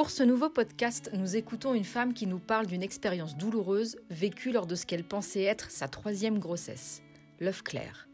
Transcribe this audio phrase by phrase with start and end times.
[0.00, 4.50] Pour ce nouveau podcast, nous écoutons une femme qui nous parle d'une expérience douloureuse vécue
[4.50, 7.02] lors de ce qu'elle pensait être sa troisième grossesse,
[7.38, 8.08] l'œuf clair.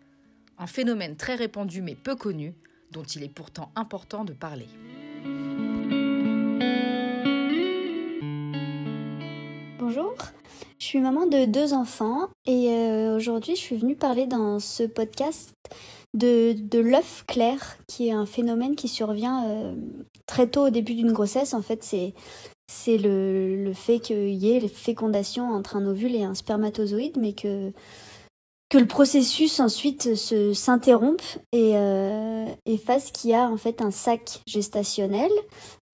[0.59, 2.57] Un phénomène très répandu mais peu connu,
[2.91, 4.67] dont il est pourtant important de parler.
[9.79, 10.17] Bonjour,
[10.81, 14.83] je suis maman de deux enfants et euh, aujourd'hui je suis venue parler dans ce
[14.83, 15.55] podcast
[16.17, 19.75] de, l'œuf clair, qui est un phénomène qui survient euh,
[20.27, 21.55] très tôt au début d'une grossesse.
[21.55, 26.35] En fait, c'est le, fait qu'il y ait les fécondations entre un ovule et un
[26.35, 27.73] spermatozoïde, mais que,
[28.69, 33.83] que le processus ensuite se, s'interrompe et, euh, et fasse qu'il y a en fait
[33.83, 35.31] un sac gestationnel,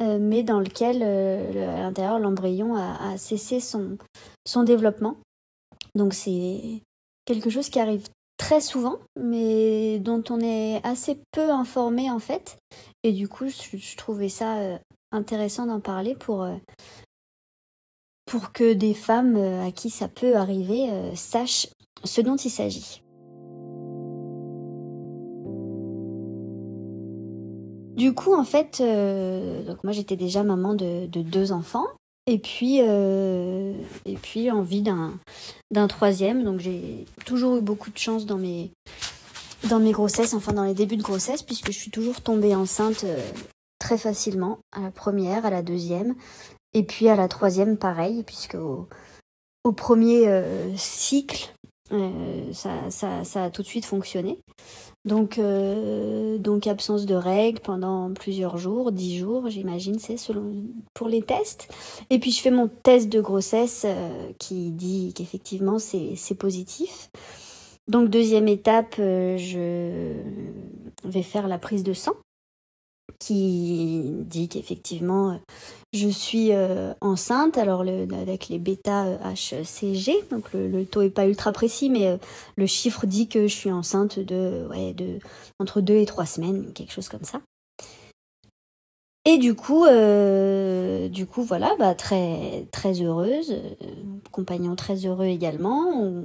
[0.01, 3.99] euh, mais dans lequel à l'intérieur l'embryon a, a, cessé son,
[4.47, 5.17] son développement.
[5.95, 6.83] Donc c'est
[7.25, 8.09] quelque chose qui arrive
[8.43, 12.59] très souvent, mais dont on est assez peu informé en fait.
[13.05, 14.79] Et du coup, je, trouvais ça euh,
[15.13, 16.57] intéressant d'en parler pour, euh,
[18.27, 21.69] pour que des femmes euh, à qui ça peut arriver sachent
[22.03, 23.05] ce dont il s'agit.
[27.95, 28.81] Du coup, en fait,
[29.85, 31.87] moi j'étais déjà maman de deux enfants
[32.27, 35.19] et puis, euh, et puis envie d'un,
[35.89, 36.45] troisième.
[36.45, 38.71] Donc j'ai toujours eu beaucoup de chance dans mes,
[39.69, 43.05] dans mes grossesses, enfin dans les débuts de grossesse, puisque je suis toujours tombée enceinte
[43.05, 43.19] euh,
[43.79, 46.15] très facilement, à la première, à la deuxième,
[46.75, 48.87] et puis à la troisième pareil, puisque au,
[49.73, 51.53] premier euh, cycle,
[52.53, 54.39] ça, ça, ça, a tout de suite fonctionné.
[55.05, 60.53] Donc, euh, donc absence de règles pendant plusieurs jours, dix jours, j'imagine, c'est selon
[60.95, 61.69] pour les tests.
[62.11, 67.11] Et puis je fais mon test de grossesse euh, qui dit qu'effectivement c'est positif.
[67.89, 70.13] Donc deuxième étape, euh, je
[71.09, 72.15] vais faire la prise de sang
[73.19, 75.37] qui dit qu'effectivement euh,
[75.93, 77.59] je suis euh, enceinte.
[77.59, 82.17] Alors avec les bêta HCG, donc le, taux est pas ultra précis, mais euh,
[82.57, 85.19] le chiffre dit que je suis enceinte de, ouais, de
[85.59, 87.41] entre deux et trois semaines, quelque chose comme ça.
[89.25, 93.55] Et du coup, euh, du coup, voilà, bah, très, très heureuse,
[94.33, 96.25] compagnon très heureux également.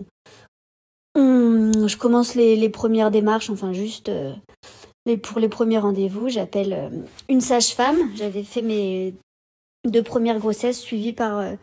[1.16, 4.12] Je commence les, premières démarches, enfin juste
[5.08, 6.90] les, pour les premiers rendez-vous, j'appelle euh,
[7.30, 7.98] une sage-femme.
[8.16, 9.16] J'avais fait mes
[9.86, 11.54] deux premières grossesses suivies par euh,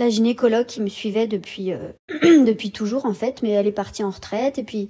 [0.00, 1.92] la gynécologue qui me suivait depuis, euh,
[2.44, 4.58] depuis toujours en fait, mais elle est partie en retraite.
[4.58, 4.88] Et puis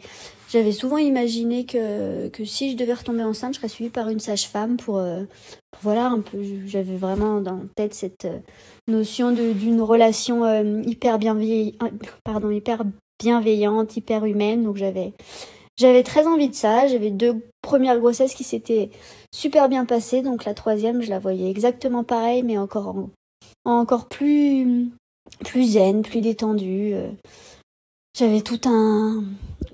[0.51, 4.19] j'avais souvent imaginé que, que si je devais retomber enceinte, je serais suivie par une
[4.19, 5.01] sage-femme pour,
[5.83, 6.39] voilà un peu.
[6.67, 8.27] J'avais vraiment dans tête cette
[8.89, 10.45] notion d'une relation
[10.83, 11.77] hyper bienveillante,
[12.25, 12.83] pardon, hyper
[13.21, 14.65] bienveillante, hyper humaine.
[14.65, 15.13] Donc j'avais
[15.81, 16.87] j'avais très envie de ça.
[16.87, 18.91] J'avais deux premières grossesses qui s'étaient
[19.35, 20.23] super bien passées.
[20.23, 23.11] Donc la troisième, je la voyais exactement pareil, mais encore en,
[23.65, 24.91] encore plus
[25.45, 26.95] plus zen, plus détendue.
[28.17, 29.25] J'avais tout un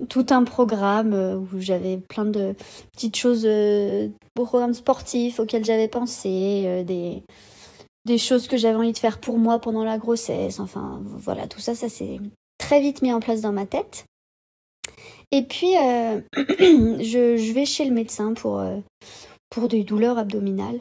[0.09, 2.55] tout un programme où j'avais plein de
[2.93, 7.23] petites choses, euh, programmes sportifs auxquels j'avais pensé, euh, des
[8.05, 10.59] des choses que j'avais envie de faire pour moi pendant la grossesse.
[10.59, 12.19] Enfin, voilà, tout ça, ça s'est
[12.57, 14.05] très vite mis en place dans ma tête.
[15.31, 18.77] Et puis, euh, je, vais chez le médecin pour, euh,
[19.49, 20.79] pour des douleurs abdominales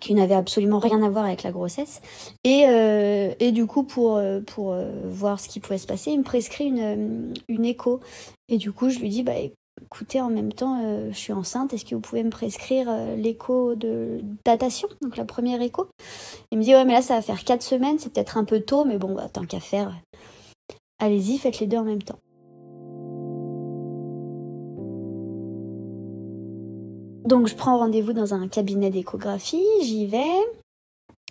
[0.00, 2.02] qui n'avaient absolument rien à voir avec la grossesse.
[2.44, 6.24] Et, euh, et du coup, pour, pour voir ce qui pouvait se passer, il me
[6.24, 8.00] prescrit une, une écho.
[8.48, 9.32] Et du coup, je lui dis, bah,
[9.82, 14.20] écoutez, en même temps, je suis enceinte, est-ce que vous pouvez me prescrire l'écho de
[14.44, 15.88] datation, donc la première écho?
[16.52, 18.60] Il me dit, ouais, mais là, ça va faire 4 semaines, c'est peut-être un peu
[18.60, 19.96] tôt, mais bon, bah, tant qu'à faire,
[20.98, 22.18] allez-y, faites les deux en même temps.
[27.24, 30.40] Donc je prends rendez-vous dans un cabinet d'échographie, j'y vais.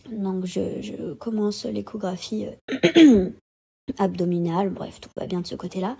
[0.09, 2.47] Donc je, commence l'échographie
[2.97, 3.29] euh,
[3.97, 5.97] abdominale, bref, tout va bien de ce côté-là.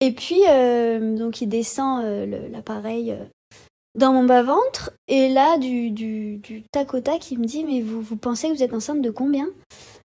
[0.00, 3.16] Et puis, euh, donc il descend euh, l'appareil
[3.94, 6.98] dans mon bas-ventre, et là, du, du, du, tac au
[7.30, 9.48] il me dit, mais vous, vous pensez que vous êtes enceinte de combien?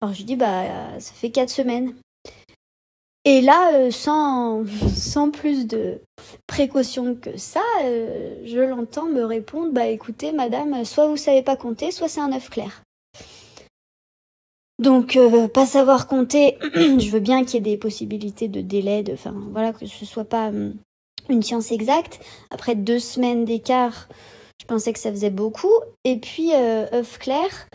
[0.00, 0.64] Alors je lui dis, bah
[0.98, 1.94] ça fait 4 semaines.
[3.26, 4.64] Et là, sans,
[4.96, 6.00] sans plus de
[6.46, 11.90] précaution que ça, je l'entends me répondre, bah écoutez, madame, soit vous savez pas compter,
[11.90, 12.82] soit c'est un œuf clair.
[14.78, 19.02] Donc, euh, pas savoir compter, je veux bien qu'il y ait des possibilités de délai,
[19.02, 20.74] de, enfin, voilà, que ce soit pas hum,
[21.28, 22.20] une science exacte.
[22.50, 24.08] Après deux semaines d'écart,
[24.60, 25.72] je pensais que ça faisait beaucoup.
[26.04, 27.68] Et puis, euh, œuf clair,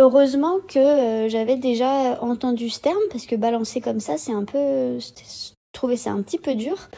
[0.00, 4.44] heureusement que euh, j'avais déjà entendu ce terme, parce que balancer comme ça, c'est un
[4.44, 4.98] peu.
[4.98, 6.88] Je trouvais ça un petit peu dur.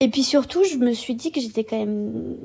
[0.00, 2.36] Et puis surtout, je me suis dit que j'étais quand même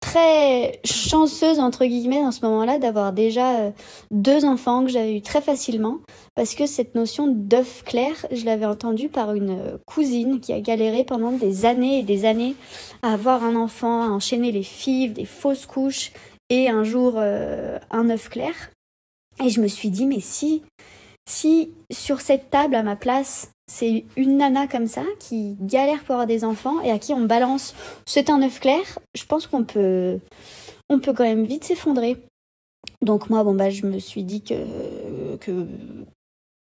[0.00, 3.70] très chanceuse entre guillemets dans ce moment-là d'avoir déjà euh,
[4.10, 5.98] deux enfants que j'avais eu très facilement
[6.34, 10.60] parce que cette notion d'œuf clair, je l'avais entendue par une euh, cousine qui a
[10.60, 12.54] galéré pendant des années et des années
[13.02, 16.12] à avoir un enfant, à enchaîner les fives, des fausses couches
[16.48, 18.70] et un jour un œuf clair.
[19.42, 20.62] Et je me suis dit mais si
[21.28, 26.16] si sur cette table à ma place c'est une nana comme ça qui galère pour
[26.16, 29.64] avoir des enfants et à qui on balance c'est un œuf clair, je pense qu'on
[29.64, 30.18] peut,
[30.88, 32.16] on peut quand même vite s'effondrer.
[33.02, 35.66] Donc moi, bon bah, je me suis dit que, que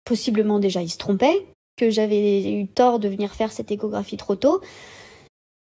[0.05, 1.46] possiblement déjà il se trompait,
[1.76, 4.61] que j'avais eu tort de venir faire cette échographie trop tôt.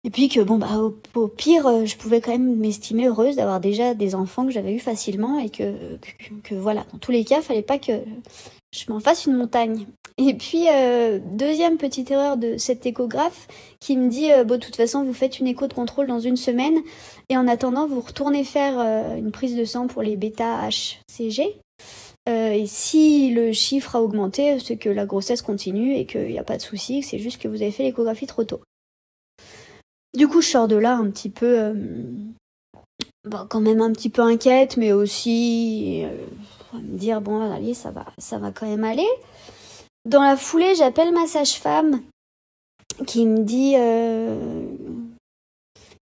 [0.05, 0.77] Et puis que bon bah
[1.15, 4.79] au, pire, je pouvais quand même m'estimer heureuse d'avoir déjà des enfants que j'avais eu
[4.79, 7.91] facilement et que, que, que, voilà, dans tous les cas, fallait pas que
[8.71, 9.85] je m'en fasse une montagne.
[10.17, 13.47] Et puis, euh, deuxième petite erreur de cet échographe
[13.79, 16.19] qui me dit, euh, bon, de toute façon, vous faites une écho de contrôle dans
[16.19, 16.79] une semaine
[17.29, 21.55] et en attendant, vous retournez faire euh, une prise de sang pour les bêta-HCG.
[22.27, 26.43] et si le chiffre a augmenté, c'est que la grossesse continue et qu'il n'y a
[26.43, 28.59] pas de souci, c'est juste que vous avez fait l'échographie trop tôt.
[30.19, 31.73] Du coup, je sors de là un petit peu,
[33.23, 36.03] bon, quand même un petit peu inquiète, mais aussi
[36.73, 39.07] me dire, bon, allez, ça va, ça va quand même aller.
[40.03, 42.01] Dans la foulée, j'appelle ma sage-femme
[43.07, 44.65] qui me dit, euh,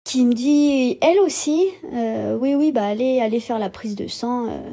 [0.03, 4.07] qui me dit, elle aussi, euh, oui, oui, bah allez, allez faire la prise de
[4.07, 4.49] sang.
[4.49, 4.71] Euh,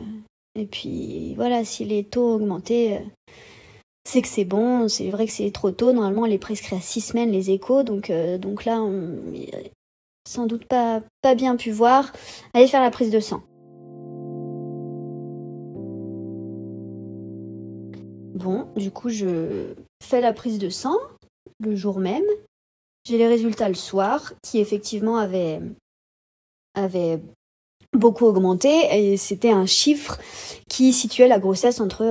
[0.55, 3.01] et puis voilà, si les taux augmentés,
[4.05, 4.89] c'est que c'est bon.
[4.89, 5.93] C'est vrai que c'est trop tôt.
[5.93, 9.17] Normalement, elle est prescrit à six semaines les échos, donc donc là, on,
[10.29, 12.13] sans doute pas pas bien pu voir.
[12.55, 13.43] Allez faire la prise de sang.
[18.35, 20.97] Bon, du coup, je fais la prise de sang
[21.61, 22.25] le jour même.
[23.05, 25.61] J'ai les résultats le soir, qui effectivement avaient,
[27.93, 28.71] beaucoup augmenté.
[28.93, 30.19] Et c'était un chiffre
[30.69, 32.05] qui situait la grossesse entre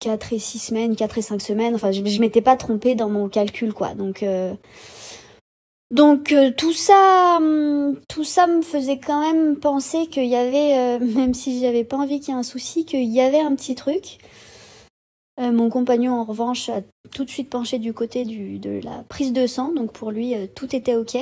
[0.00, 1.74] 4 euh, et 6 semaines, 4 et 5 semaines.
[1.74, 3.94] Enfin, je, ne m'étais pas trompée dans mon calcul, quoi.
[3.94, 4.54] Donc, euh,
[5.90, 10.98] donc euh, tout ça, hum, tout ça me faisait quand même penser qu'il y avait,
[11.14, 13.74] même si j'avais pas envie qu'il y ait un souci, qu'il y avait un petit
[13.74, 14.18] truc.
[15.40, 16.82] Euh, mon compagnon, en revanche, a
[17.14, 20.46] tout de suite penché du côté de la prise de sang, donc pour lui, euh,
[20.54, 21.16] tout était OK.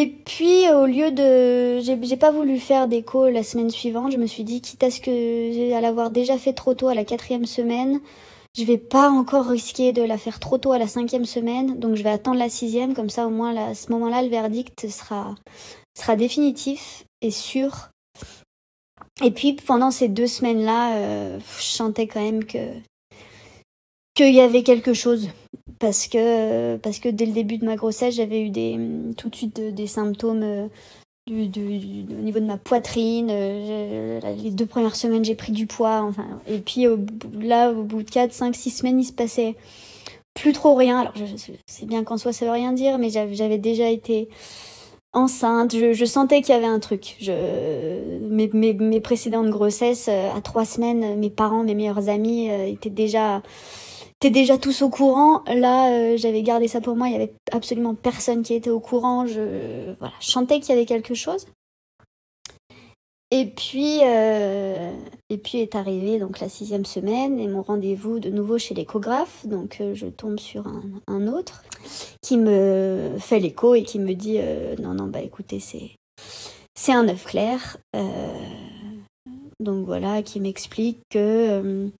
[0.00, 1.80] Et puis, au lieu de.
[1.80, 5.00] J'ai pas voulu faire d'écho la semaine suivante, je me suis dit, quitte à ce
[5.00, 5.74] que.
[5.74, 8.00] à l'avoir déjà fait trop tôt à la quatrième semaine,
[8.56, 11.96] je vais pas encore risquer de la faire trop tôt à la cinquième semaine, donc
[11.96, 15.34] je vais attendre la sixième, comme ça, au moins, à ce moment-là, le verdict sera,
[15.98, 17.88] sera définitif et sûr.
[19.24, 22.70] Et puis pendant ces deux semaines-là, euh, je sentais quand même que
[24.14, 25.28] qu'il y avait quelque chose
[25.78, 28.78] parce que parce que dès le début de ma grossesse, j'avais eu des
[29.16, 30.68] tout de suite des symptômes euh,
[31.26, 33.28] du, au niveau de ma poitrine.
[33.30, 36.02] Euh, les deux premières semaines, j'ai pris du poids.
[36.02, 36.86] Enfin, et puis
[37.40, 39.54] là, au bout de 4, 5, 6 semaines, il se passait
[40.34, 41.00] plus trop rien.
[41.00, 41.14] Alors,
[41.66, 44.28] c'est bien qu'en soi, ça veut rien dire, mais j'avais déjà été
[45.12, 47.16] enceinte, je, sentais qu'il y avait un truc.
[47.20, 47.32] Je,
[48.28, 52.90] mes, mes, précédentes grossesses, euh, à trois semaines, mes parents, mes meilleurs amis euh, étaient
[52.90, 53.42] déjà
[54.20, 55.44] étaient déjà tous au courant.
[55.46, 57.08] Là, euh, j'avais gardé ça pour moi.
[57.08, 59.26] Il y avait absolument personne qui était au courant.
[59.26, 61.46] Je, voilà, qu'il y avait quelque chose.
[63.30, 64.92] Et puis, euh,
[65.28, 69.46] et puis est arrivée donc la sixième semaine et mon rendez-vous de nouveau chez l'échographe.
[69.46, 70.64] Donc euh, je tombe sur
[71.06, 71.62] un, autre
[72.22, 74.38] qui me fait l'écho et qui me dit
[74.82, 75.90] non non bah écoutez c'est
[76.74, 77.76] c'est un œuf clair.
[79.60, 81.90] donc voilà qui m'explique que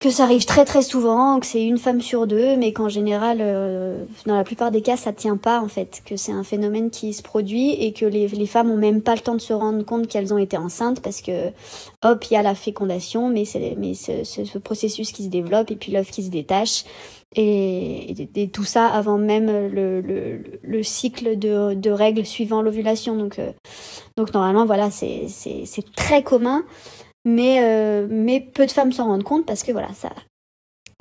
[0.00, 3.38] que ça arrive très très souvent, que c'est une femme sur deux, mais qu'en général,
[3.42, 6.88] euh, dans la plupart des cas, ça tient pas en fait, que c'est un phénomène
[6.88, 9.52] qui se produit et que les, les femmes ont même pas le temps de se
[9.52, 11.50] rendre compte qu'elles ont été enceintes parce que
[12.02, 15.70] hop, il y a la fécondation, mais c'est mais ce, ce, processus qui se développe
[15.70, 16.84] et puis l'œuf qui se détache
[17.36, 23.16] et, et, tout ça avant même le, le, le cycle de, de, règles suivant l'ovulation.
[23.16, 23.52] Donc euh,
[24.16, 26.64] donc normalement voilà, c'est c'est très commun.
[27.24, 30.10] Mais, euh, mais peu de femmes s'en rendent compte parce que voilà, ça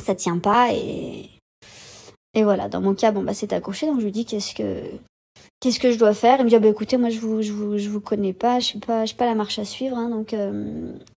[0.04, 1.30] ça tient pas et,
[2.34, 4.82] et voilà, dans mon cas, bon bah c'est accouché, donc je lui dis qu'est-ce que
[5.60, 6.40] qu'est-ce que je dois faire?
[6.40, 8.60] Il me dit, ah, bah, écoutez, moi, je vous, je vous, je vous connais pas,
[8.60, 10.36] je suis pas, je pas la marche à suivre, hein, donc,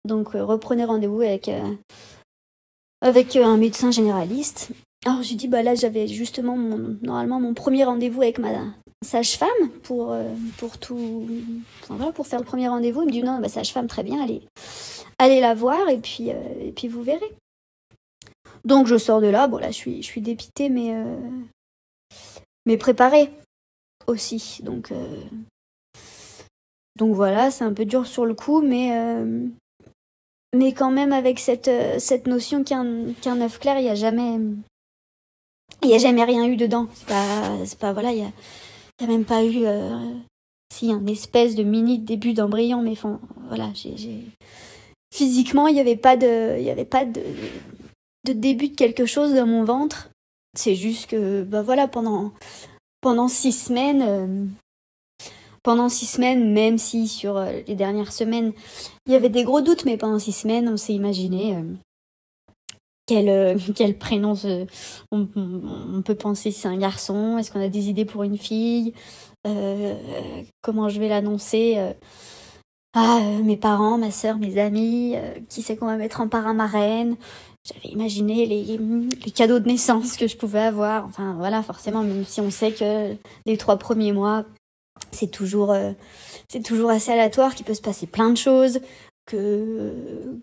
[0.06, 1.50] donc reprenez rendez-vous avec,
[3.02, 4.72] avec un médecin généraliste.
[5.04, 8.50] Alors j'ai dit bah là j'avais justement mon, normalement mon premier rendez-vous avec ma
[9.04, 10.16] sage-femme pour
[10.58, 11.28] pour tout
[12.14, 13.02] pour faire le premier rendez-vous.
[13.02, 14.22] Il me dit non sage-femme très bien
[15.18, 17.32] allez la voir et puis et puis vous verrez.
[18.64, 21.18] Donc je sors de là, bon là je suis, je suis dépitée mais, euh,
[22.66, 23.32] mais préparée
[24.08, 24.60] aussi.
[24.64, 25.22] Donc, euh,
[27.00, 29.48] voilà, c'est un peu dur sur le coup, mais, euh,
[30.76, 34.40] quand même avec cette, cette notion qu'un œuf clair, il n'y a jamais...
[35.84, 36.88] Il n'y a jamais rien eu dedans.
[37.66, 38.12] C'est pas, voilà,
[39.08, 39.66] même pas eu
[40.74, 42.96] si un espèce de mini début d'embryon, mais
[43.48, 44.26] voilà, j'ai
[45.14, 47.22] physiquement il n'y avait pas de, il y avait pas de,
[48.26, 50.10] de début de quelque chose dans mon ventre.
[50.58, 52.32] C'est juste que, bah voilà, pendant,
[53.02, 54.46] pendant six semaines, euh,
[55.64, 58.54] pendant six semaines, même si sur euh, les dernières semaines,
[59.06, 61.64] il y avait des gros doutes, mais pendant six semaines, on s'est imaginé euh,
[63.14, 64.34] quel, quel prénom
[65.12, 68.94] on, peut penser c'est un garçon, est-ce qu'on a des idées pour une fille,
[70.62, 71.78] comment je vais l'annoncer
[72.94, 75.16] à mes parents, ma soeur, mes amis,
[75.50, 76.54] qui c'est qu'on va mettre en parrain
[77.64, 78.78] j'avais imaginé les,
[79.24, 81.06] les, cadeaux de naissance que je pouvais avoir.
[81.06, 83.16] Enfin voilà, forcément, même si on sait que
[83.46, 84.46] les trois premiers mois,
[85.12, 85.92] c'est toujours, euh,
[86.48, 88.80] c'est toujours assez aléatoire, qu'il peut se passer plein de choses,
[89.26, 90.40] que,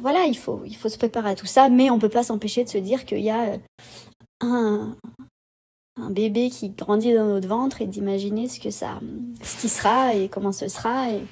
[0.00, 2.64] voilà, il faut, il faut se préparer à tout ça, mais on peut pas s'empêcher
[2.64, 3.58] de se dire qu'il y a euh,
[4.40, 4.96] un,
[5.96, 9.00] un bébé qui grandit dans notre ventre et d'imaginer ce que ça,
[9.42, 11.10] ce qui sera et comment ce sera.
[11.10, 11.22] Et,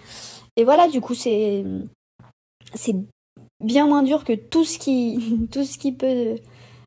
[0.56, 1.64] et voilà, du coup, c'est,
[2.74, 2.96] c'est
[3.62, 6.36] bien moins dur que tout ce qui, tout ce qui peut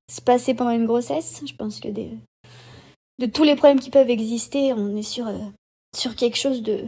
[0.10, 1.42] se passer pendant une grossesse.
[1.46, 5.38] Je pense que de tous les problèmes qui peuvent exister, on est sur, euh,
[5.96, 6.86] sur quelque chose de,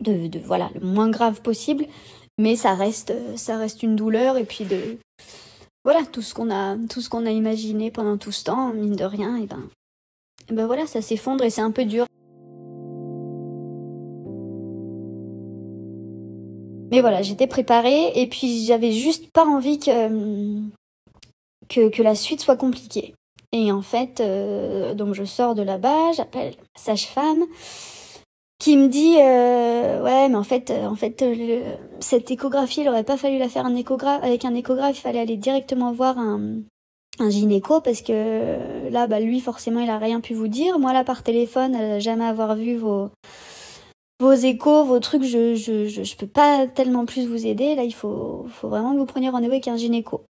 [0.00, 1.86] de, de, voilà, le moins grave possible.
[2.40, 4.96] Mais ça reste, ça reste une douleur et puis de,
[5.84, 8.96] voilà, tout ce qu'on a, tout ce qu'on a imaginé pendant tout ce temps, mine
[8.96, 9.68] de rien, et ben,
[10.48, 12.06] et ben voilà, ça s'effondre et c'est un peu dur.
[16.90, 20.08] Mais voilà, j'étais préparée et puis j'avais juste pas envie que,
[21.68, 23.14] que, la suite soit compliquée.
[23.52, 27.44] Et en fait, euh, donc je sors de là-bas, j'appelle sage-femme
[28.60, 31.24] qui me dit euh, ouais mais en fait en fait
[31.98, 35.18] cette échographie il aurait pas fallu la faire un échographe avec un échographe il fallait
[35.18, 36.60] aller directement voir un,
[37.18, 40.92] un gynéco parce que là bah lui forcément il a rien pu vous dire moi
[40.92, 43.10] là par téléphone jamais avoir vu vos
[44.20, 47.74] vos échos, vos trucs, je, je, je, peux pas tellement plus vous aider.
[47.74, 50.24] Là, il faut, faut vraiment que vous preniez rendez-vous avec un gynéco.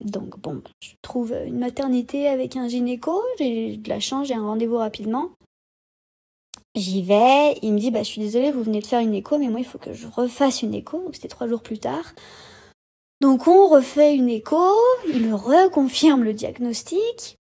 [0.00, 3.22] Donc, bon, je trouve une maternité avec un gynéco.
[3.38, 5.28] J'ai de la chance, j'ai un rendez-vous rapidement.
[6.74, 7.58] J'y vais.
[7.62, 9.60] Il me dit, bah, je suis désolée, vous venez de faire une écho, mais moi,
[9.60, 11.02] il faut que je refasse une écho.
[11.02, 12.14] Donc, c'était trois jours plus tard.
[13.20, 14.74] Donc, on refait une écho.
[15.06, 17.36] Il me reconfirme le diagnostic.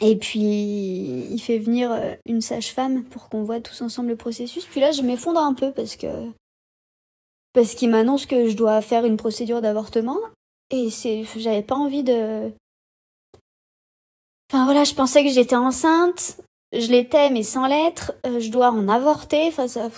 [0.00, 4.64] Et puis, il fait venir euh, une sage-femme pour qu'on voit tous ensemble le processus.
[4.64, 6.30] Puis là, je m'effondre un peu parce que.
[7.52, 10.18] Parce qu'il m'annonce que je dois faire une procédure d'avortement.
[10.70, 11.24] Et c'est.
[11.36, 12.50] J'avais pas envie de.
[14.50, 16.40] Enfin voilà, je pensais que j'étais enceinte.
[16.72, 18.12] Je l'étais, mais sans l'être.
[18.26, 19.48] Euh, je dois en avorter.
[19.48, 19.88] Enfin, ça.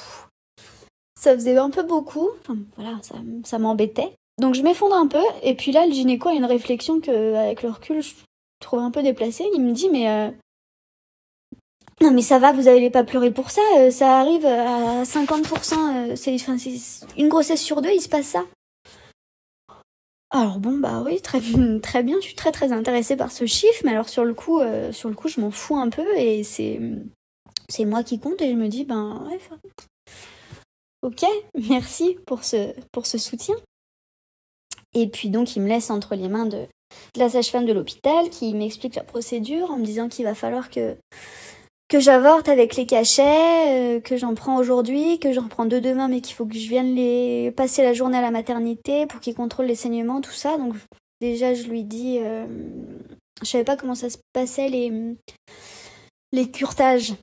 [1.20, 2.30] Ça faisait un peu beaucoup.
[2.40, 2.98] Enfin, voilà,
[3.44, 4.14] ça, m'embêtait.
[4.38, 5.22] Donc je m'effondre un peu.
[5.42, 8.14] Et puis là, le gynéco a une réflexion que, avec le recul, je
[8.60, 9.44] trouve un peu déplacé.
[9.54, 10.08] Il me dit, mais.
[10.08, 10.30] Euh,
[12.00, 13.60] non, mais ça va, vous n'allez pas pleurer pour ça.
[13.76, 15.74] Euh, ça arrive à 50%.
[15.74, 16.72] Euh, c'est, enfin, c'est
[17.18, 18.44] une grossesse sur deux, il se passe ça.
[20.30, 21.40] Alors bon, bah oui, très,
[22.02, 22.16] bien.
[22.20, 23.82] Je suis très très intéressée par ce chiffre.
[23.84, 24.60] Mais alors sur le coup,
[24.92, 26.06] sur le coup je m'en fous un peu.
[26.16, 26.80] Et c'est,
[27.68, 28.40] c'est moi qui compte.
[28.40, 29.38] Et je me dis, ben ouais.
[31.02, 31.24] Ok,
[31.68, 33.56] merci pour ce, pour ce soutien.
[34.92, 36.66] Et puis donc, il me laisse entre les mains de,
[37.16, 40.96] la sage-femme de l'hôpital qui m'explique la procédure en me disant qu'il va falloir que
[41.90, 46.06] que j'avorte avec les cachets, euh, que j'en prends aujourd'hui, que j'en prends deux demain,
[46.06, 49.66] mais qu'il faut que je vienne passer la journée à la maternité pour qu'ils contrôlent
[49.66, 50.56] les saignements, tout ça.
[50.56, 50.74] Donc
[51.20, 52.46] déjà je lui dis, euh,
[53.42, 55.16] je savais pas comment ça se passait les
[56.32, 57.14] les curetages.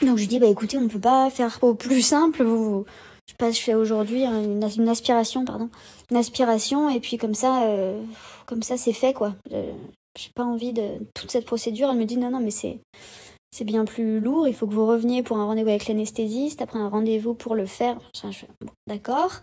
[0.00, 2.84] Donc je lui dis bah écoutez on peut pas faire au plus simple, vous,
[3.26, 5.70] je sais pas, je fais aujourd'hui une, aspiration, pardon,
[6.12, 8.00] une aspiration et puis comme ça, euh,
[8.46, 9.34] comme ça c'est fait quoi.
[9.50, 11.90] J'ai pas envie de toute cette procédure.
[11.90, 12.78] Elle me dit non non mais c'est
[13.50, 14.46] c'est bien plus lourd.
[14.48, 17.66] Il faut que vous reveniez pour un rendez-vous avec l'anesthésiste, après un rendez-vous pour le
[17.66, 17.98] faire.
[18.86, 19.40] D'accord.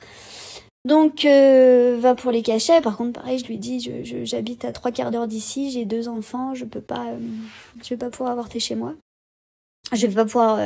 [0.85, 2.81] Donc euh, va pour les cachets.
[2.81, 3.91] Par contre pareil, je lui dis
[4.23, 7.17] j'habite à trois quarts d'heure d'ici, j'ai deux enfants, je peux pas, euh,
[7.83, 8.93] je vais pas pouvoir avorter chez moi.
[9.91, 10.59] je vais pas pouvoir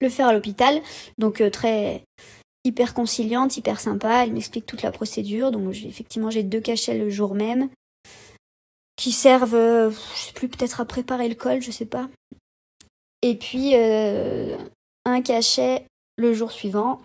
[0.00, 0.80] le faire à l'hôpital.
[1.18, 2.04] Donc très
[2.64, 4.24] hyper conciliante, hyper sympa.
[4.24, 5.50] Elle m'explique toute la procédure.
[5.50, 7.68] Donc effectivement, j'ai deux cachets le jour même
[8.96, 12.08] qui servent, je sais plus, peut-être à préparer le col, je sais pas.
[13.22, 15.86] Et puis un cachet
[16.16, 17.00] le jour suivant.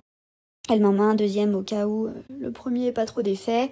[0.70, 3.72] Elle m'en met un deuxième au cas où le premier n'est pas trop d'effet.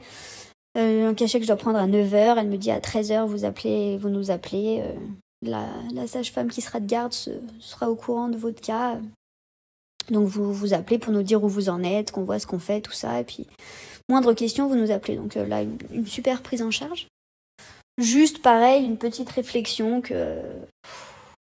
[0.76, 2.38] un cachet que je dois prendre à 9h.
[2.38, 4.84] Elle me dit à 13h, vous, appelez, vous nous appelez
[5.46, 9.00] la, sage-femme qui sera de garde sera au courant de votre cas.
[10.10, 12.60] Donc vous vous appelez pour nous dire où vous en êtes, qu'on voit ce qu'on
[12.60, 13.20] fait, tout ça.
[13.20, 13.48] Et puis,
[14.10, 15.16] moindre question, vous nous appelez.
[15.16, 17.08] Donc euh, là, une, super prise en charge.
[17.98, 20.42] Juste pareil, une petite réflexion que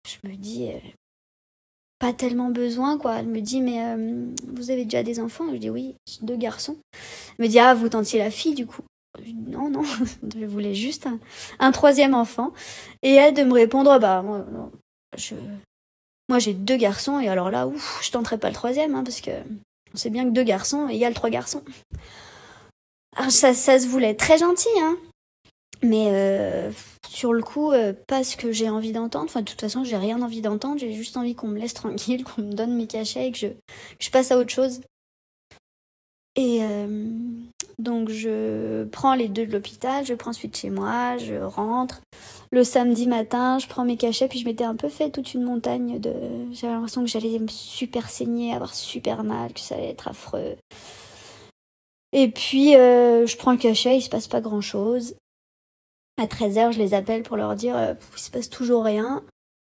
[0.08, 0.79] je me dis, euh,
[2.00, 3.20] pas tellement besoin, quoi.
[3.20, 5.51] Elle me dit, mais euh, vous avez déjà des enfants?
[5.51, 6.77] Je dis, oui, deux garçons.
[7.38, 8.81] Elle me dit, ah, vous tentiez la fille, du coup?
[9.48, 9.84] Non, non,
[10.36, 11.08] je voulais juste
[11.60, 12.53] un, troisième enfant.
[13.03, 14.46] Et elle de me répondre, bah, moi,
[15.17, 15.36] je,
[16.29, 19.22] moi j'ai deux garçons, et alors là, ouf, je tenterai pas le troisième, hein, parce
[19.22, 19.31] que
[19.93, 21.63] on sait bien que deux garçons égale trois garçons.
[23.17, 24.98] Alors ça, ça se voulait très gentil, hein.
[25.83, 26.71] Mais euh,
[27.07, 29.25] sur le coup, euh, pas ce que j'ai envie d'entendre.
[29.25, 30.79] Enfin, de toute façon, j'ai rien envie d'entendre.
[30.79, 33.38] J'ai juste envie qu'on me laisse tranquille, qu'on me donne mes cachets et que
[34.00, 34.81] je, passe à autre chose.
[36.38, 37.09] Et euh,
[37.77, 42.00] donc je prends les deux de l'hôpital, je prends ensuite chez moi, je rentre.
[42.53, 45.43] Le samedi matin, je prends mes cachets, puis je m'étais un peu fait toute une
[45.43, 46.13] montagne de...
[46.53, 50.55] J'avais l'impression que j'allais me super saigner, avoir super mal, que ça allait être affreux.
[52.13, 55.15] Et puis je prends le cachet, il se passe pas grand-chose.
[56.22, 59.24] À 13h, je les appelle pour leur dire euh, il se passe toujours rien.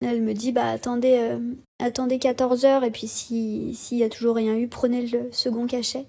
[0.00, 1.36] Elle me dit bah attendez
[1.78, 6.06] attendez 14h et puis s'il y a toujours rien eu, prenez le second cachet.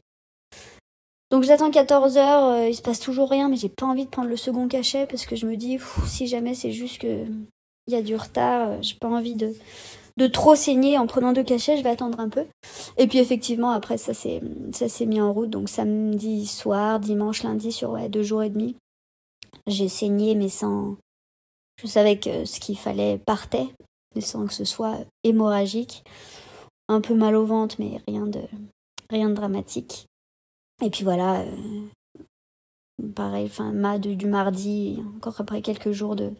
[1.31, 4.09] Donc j'attends 14 heures, euh, il se passe toujours rien, mais j'ai pas envie de
[4.09, 5.77] prendre le second cachet parce que je me dis,
[6.07, 7.25] si jamais c'est juste que
[7.87, 9.53] il y a du retard, euh, j'ai pas envie de,
[10.17, 12.45] de trop saigner en prenant deux cachets, je vais attendre un peu.
[12.97, 14.41] Et puis effectivement, après, ça s'est,
[14.73, 15.51] ça s'est mis en route.
[15.51, 18.75] Donc samedi soir, dimanche, lundi, sur deux jours et demi,
[19.67, 20.97] j'ai saigné, mais sans.
[21.81, 23.67] Je savais que ce qu'il fallait partait,
[24.15, 26.03] mais sans que ce soit hémorragique.
[26.87, 28.41] Un peu mal au ventre, mais rien de,
[29.09, 30.07] rien de dramatique.
[30.83, 31.87] Et puis voilà, euh,
[33.15, 36.31] pareil, enfin, ma du mardi, encore après quelques jours de,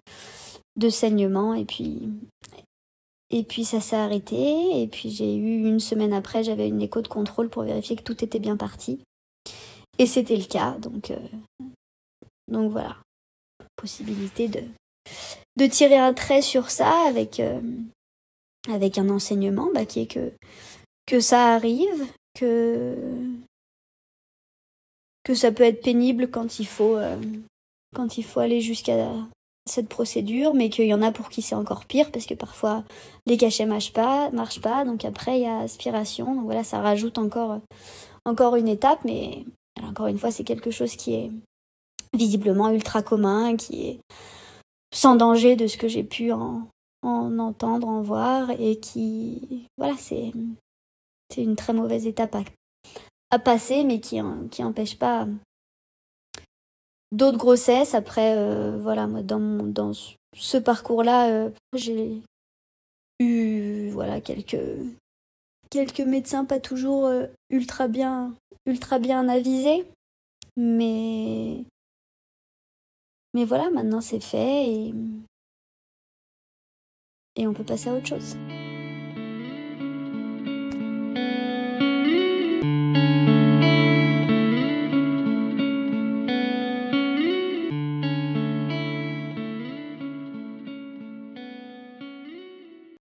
[0.76, 2.10] de saignement, et puis,
[3.30, 7.02] et puis ça s'est arrêté, et puis j'ai eu une semaine après, j'avais une écho
[7.02, 9.04] de contrôle pour vérifier que tout était bien parti.
[9.98, 11.20] Et c'était le cas, donc, euh,
[12.48, 12.96] donc voilà,
[13.80, 14.64] possibilité de,
[15.58, 17.62] de tirer un trait sur ça avec, euh,
[18.70, 20.32] avec un enseignement bah, qui est que,
[21.06, 22.96] que ça arrive, que
[25.26, 27.22] que ça peut être pénible quand il faut, euh,
[27.94, 29.12] quand il faut aller jusqu'à
[29.68, 32.84] cette procédure, mais qu'il y en a pour qui c'est encore pire parce que parfois
[33.28, 36.80] les cachets marchent pas, marchent pas, donc après il y a aspiration, donc voilà, ça
[36.82, 37.60] rajoute encore,
[38.26, 39.44] encore une étape, mais
[39.84, 41.32] encore une fois, c'est quelque chose qui est
[42.14, 44.00] visiblement ultra commun, qui est
[44.94, 46.68] sans danger de ce que j'ai pu en,
[47.04, 50.32] en entendre, en voir, et qui, voilà, c'est,
[51.38, 52.44] une très mauvaise étape à
[53.32, 54.20] à passer, mais qui
[54.50, 55.28] qui empêche pas
[57.12, 57.94] d'autres grossesses.
[57.94, 59.92] Après, euh, voilà, moi, dans, dans
[60.34, 62.22] ce parcours-là, euh, j'ai
[63.20, 64.58] eu voilà, quelques,
[65.70, 68.34] quelques médecins pas toujours euh, ultra, bien,
[68.66, 69.86] ultra bien avisés.
[70.58, 71.64] Mais,
[73.34, 74.94] mais voilà, maintenant c'est fait et,
[77.36, 78.36] et on peut passer à autre chose.